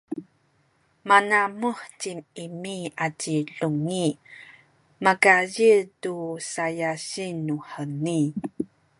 manamuh 1.07 1.81
ci 1.99 2.11
Imi 2.45 2.77
aci 3.05 3.35
Dungi 3.57 4.07
makazih 5.03 5.77
tu 6.01 6.15
syasing 6.51 7.35
nuheni. 7.47 8.19